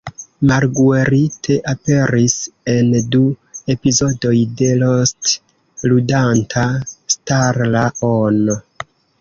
[0.51, 2.37] Marguerite aperis
[2.73, 3.21] en du
[3.75, 5.31] epizodoj de "Lost",
[5.93, 6.67] ludanta
[7.17, 8.43] Starla-on.